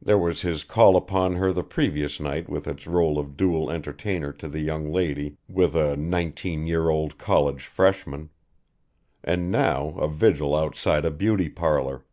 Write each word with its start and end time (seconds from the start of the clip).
There 0.00 0.16
was 0.16 0.42
his 0.42 0.62
call 0.62 0.96
upon 0.96 1.34
her 1.34 1.50
the 1.50 1.64
previous 1.64 2.20
night 2.20 2.48
with 2.48 2.68
its 2.68 2.86
role 2.86 3.18
of 3.18 3.36
dual 3.36 3.68
entertainer 3.68 4.32
to 4.34 4.46
the 4.46 4.60
young 4.60 4.92
lady 4.92 5.38
with 5.48 5.74
a 5.74 5.96
nineteen 5.96 6.68
year 6.68 6.88
old 6.88 7.18
college 7.18 7.62
freshman. 7.66 8.30
And 9.24 9.50
now 9.50 9.88
a 9.98 10.06
vigil 10.06 10.54
outside 10.54 11.04
a 11.04 11.10
beauty 11.10 11.48
parlor. 11.48 12.04